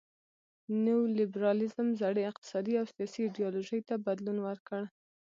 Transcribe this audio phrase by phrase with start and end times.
[0.83, 4.81] نیو لیبرالیزم زړې اقتصادي او سیاسي ایډیالوژۍ ته بدلون ورکړ.